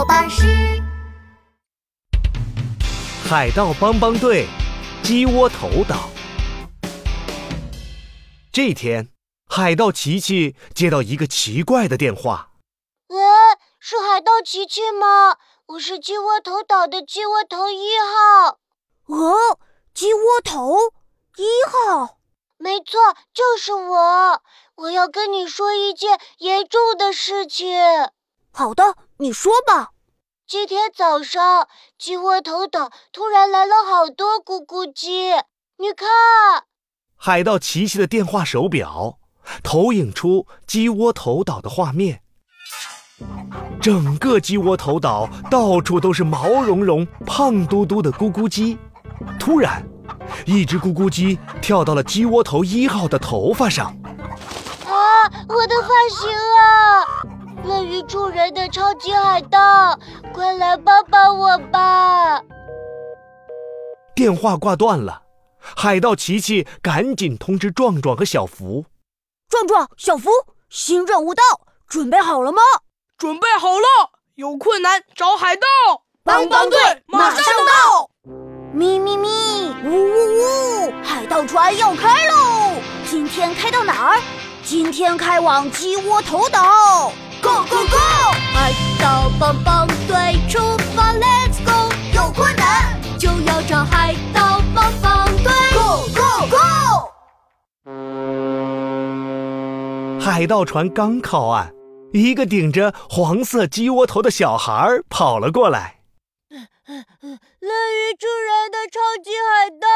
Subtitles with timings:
[0.00, 0.46] 宝巴士。
[3.28, 4.46] 海盗帮帮队，
[5.02, 6.08] 鸡窝头岛。
[8.50, 9.10] 这天，
[9.46, 12.52] 海盗琪琪接到一个奇怪的电话。
[13.08, 13.18] 喂，
[13.78, 15.36] 是海盗琪琪吗？
[15.66, 18.58] 我是鸡窝头岛的鸡窝头一号。
[19.04, 19.58] 哦，
[19.92, 20.78] 鸡窝头
[21.36, 22.16] 一号。
[22.56, 22.98] 没错，
[23.34, 24.42] 就是我。
[24.76, 27.76] 我要跟你说一件严重的事情。
[28.52, 29.90] 好的，你说吧。
[30.46, 35.30] 今天早上，鸡窝头岛突然来了好多咕咕鸡。
[35.78, 36.08] 你看，
[37.16, 39.18] 海盗琪琪的电话手表
[39.62, 42.22] 投影出鸡窝头岛的画面。
[43.80, 48.76] 整个鸡窝头岛到处都是毛茸茸、胖嘟嘟的咕咕鸡。
[49.38, 49.82] 突然。
[50.44, 53.86] 一只咕咕鸡跳到了鸡窝头一号的头发上。
[54.84, 54.92] 啊，
[55.48, 57.29] 我的发型啊！
[57.64, 59.98] 乐于助人的超级海盗，
[60.32, 62.40] 快来帮帮我吧！
[64.14, 65.22] 电话挂断了，
[65.60, 68.86] 海盗琪琪赶紧通知壮壮和小福。
[69.48, 70.30] 壮壮、小福，
[70.68, 71.42] 新任务到，
[71.86, 72.62] 准备好了吗？
[73.18, 73.86] 准备好了，
[74.36, 75.66] 有困难找海盗
[76.24, 78.10] 帮帮队，马上到。
[78.72, 80.92] 咪咪咪，呜呜呜！
[81.02, 82.80] 海盗船要开喽！
[83.04, 84.20] 今天开到哪儿？
[84.62, 87.12] 今天开往鸡窝头岛。
[87.50, 87.98] Go go go！
[88.54, 90.60] 海盗帮帮队出
[90.94, 91.90] 发，Let's go！
[92.14, 95.52] 有困难就要找海盗帮帮队。
[95.74, 97.10] Go go go！
[100.20, 101.72] 海盗船刚靠岸，
[102.12, 105.96] 一个顶着黄色鸡窝头的小孩跑了过来。
[106.86, 109.88] 乐于助人的超级海盗，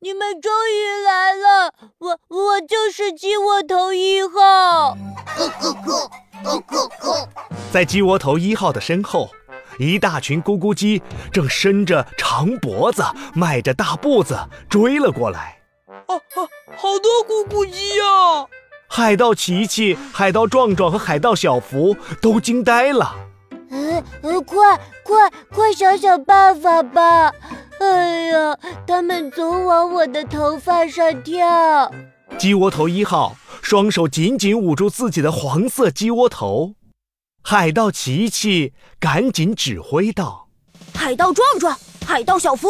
[0.00, 1.74] 你们终于来了！
[1.98, 4.96] 我我就是鸡窝头一号。
[7.72, 9.30] 在鸡窝头一号的身后，
[9.78, 14.36] 一大群咕咕鸡正伸着长脖子、迈着大步子
[14.68, 15.60] 追了过来。
[16.06, 18.46] 哦哦，好多咕咕鸡呀！
[18.88, 23.14] 海盗琪琪、海盗壮壮和海盗小福都惊呆了。
[23.70, 27.32] 嗯嗯，快快快想想办法吧！
[27.80, 31.90] 哎呀，他们总往我的头发上跳。
[32.38, 36.74] 鸡窝头一号双手紧紧捂住自己的黄色鸡窝头。
[37.42, 40.48] 海盗琪琪赶紧指挥道
[40.94, 41.74] ：“海盗壮壮，
[42.06, 42.68] 海盗小福，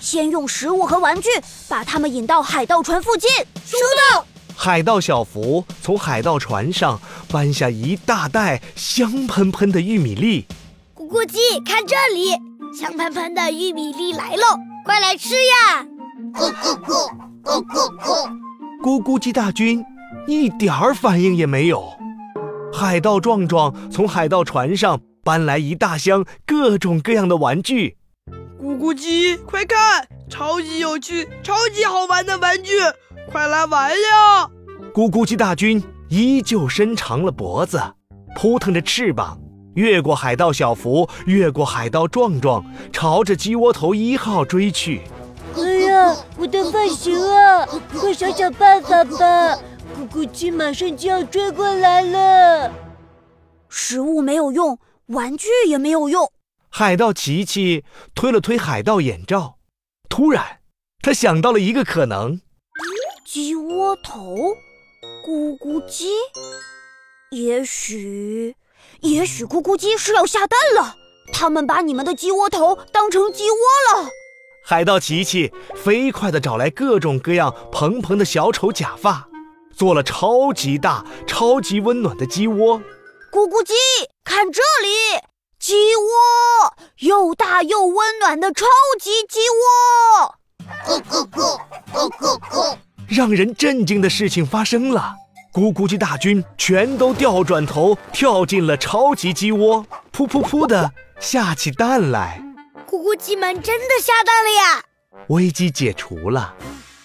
[0.00, 1.28] 先用食物和玩具
[1.68, 3.28] 把他们引到海盗船附近。”
[3.66, 3.76] 收
[4.12, 4.24] 到。
[4.56, 10.46] 海盗小福从海盗船上搬下一大袋香喷喷的玉米粒。
[10.94, 12.38] 咕咕鸡，看这里，
[12.74, 15.86] 香喷喷的玉米粒来喽，快来吃呀！
[16.32, 17.08] 咕咕咕，
[17.44, 18.28] 咕咕咕。
[18.82, 19.84] 咕咕鸡大军
[20.26, 21.84] 一点儿反应也没有。
[22.72, 27.96] 海盗壮壮从海盗船上搬来一大箱各种各样的玩具。
[28.60, 32.72] 咕咕鸡，快看，超级有趣、超级好玩的玩具！
[33.30, 34.50] 快来玩呀！
[34.92, 37.80] 咕咕鸡大军依旧伸长了脖子，
[38.34, 39.38] 扑腾着翅膀，
[39.74, 45.02] 越过海盗小福，越过海盗壮壮，朝着鸡窝头一号追去。
[45.56, 47.66] 哎呀，我的发型啊！
[47.92, 49.56] 快想想办法吧！
[49.96, 52.72] 咕咕鸡马上就要追过来了。
[53.68, 56.30] 食物没有用，玩具也没有用。
[56.70, 57.84] 海盗琪琪
[58.14, 59.58] 推了推海盗眼罩，
[60.08, 60.58] 突然，
[61.00, 62.40] 他想到了一个可能。
[63.24, 64.36] 鸡窝头，
[65.24, 66.08] 咕咕鸡，
[67.30, 68.56] 也许，
[69.00, 70.96] 也许咕咕鸡是要下蛋了。
[71.32, 73.56] 他们把你们的鸡窝头当成鸡窝
[73.94, 74.08] 了。
[74.64, 79.28] 海盗琪琪飞快地找来各种各样蓬蓬的小丑假发，
[79.74, 82.80] 做了超级大、超级温暖的鸡窝。
[83.32, 83.74] 咕咕鸡，
[84.22, 85.20] 看这里，
[85.58, 88.64] 鸡窝，又大又温暖的超
[89.00, 90.34] 级鸡窝。
[90.86, 91.60] 咕咕咕，
[91.92, 92.76] 咕咕咕。
[93.08, 95.14] 让人震惊的事情发生了，
[95.54, 100.90] 咕咕鸡大军全都掉转头跳进了超级鸡窝，噗噗噗的
[101.20, 102.42] 下起蛋来。
[102.88, 104.84] 咕咕鸡们真的下蛋了呀！
[105.28, 106.56] 危机解除了，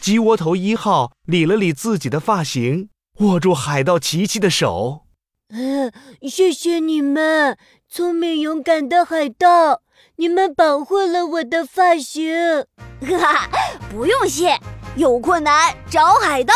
[0.02, 5.02] 鸡窝头一号理了理自己的发型，握住海盗琪琪的手。
[5.50, 5.92] 嗯，
[6.28, 7.56] 谢谢你们，
[7.88, 9.82] 聪明勇敢的海盗，
[10.16, 12.66] 你们保护了我的发型。
[13.02, 13.50] 哈哈，
[13.92, 14.58] 不用谢。
[14.96, 16.54] 有困难找海盗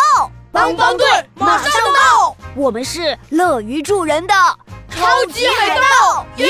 [0.53, 2.37] 帮帮队，马上到！
[2.55, 4.33] 我们是乐于助人的
[4.91, 6.47] 超级海盗，耶！